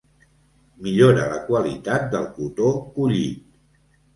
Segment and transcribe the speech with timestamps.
[0.87, 3.45] Millora la qualitat del cotó collit.